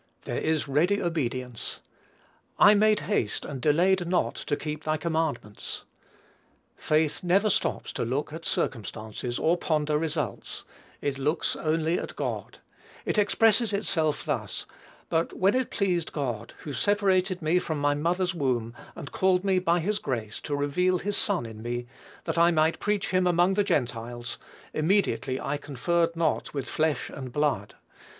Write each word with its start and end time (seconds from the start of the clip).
There 0.23 0.39
is 0.39 0.67
ready 0.67 0.99
obedience. 0.99 1.79
"I 2.57 2.73
made 2.73 3.01
haste 3.01 3.45
and 3.45 3.61
delayed 3.61 4.07
not 4.07 4.33
to 4.33 4.55
keep 4.55 4.83
thy 4.83 4.97
commandments." 4.97 5.85
Faith 6.75 7.21
never 7.23 7.51
stops 7.51 7.93
to 7.93 8.03
look 8.03 8.33
at 8.33 8.43
circumstances, 8.43 9.37
or 9.37 9.57
ponder 9.57 9.99
results; 9.99 10.63
it 11.01 11.19
only 11.19 11.21
looks 11.23 11.55
at 11.55 12.15
God; 12.15 12.57
it 13.05 13.19
expresses 13.19 13.73
itself 13.73 14.25
thus: 14.25 14.65
"But 15.09 15.33
when 15.33 15.53
it 15.53 15.69
pleased 15.69 16.13
God, 16.13 16.55
who 16.63 16.73
separated 16.73 17.43
me 17.43 17.59
from 17.59 17.77
my 17.79 17.93
mother's 17.93 18.33
womb, 18.33 18.73
and 18.95 19.11
called 19.11 19.43
me 19.43 19.59
by 19.59 19.81
his 19.81 19.99
grace, 19.99 20.39
to 20.39 20.55
reveal 20.55 20.97
his 20.97 21.15
Son 21.15 21.45
in 21.45 21.61
me, 21.61 21.85
that 22.23 22.39
I 22.39 22.49
might 22.49 22.79
preach 22.79 23.11
him 23.11 23.27
among 23.27 23.53
the 23.53 23.63
Gentiles; 23.63 24.39
immediately 24.73 25.39
I 25.39 25.57
conferred 25.57 26.15
not 26.15 26.55
with 26.55 26.67
flesh 26.67 27.11
and 27.11 27.31
blood." 27.31 27.75